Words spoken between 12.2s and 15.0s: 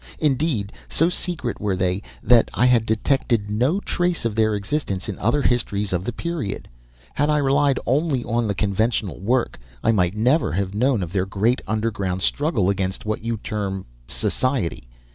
struggle against what you term society.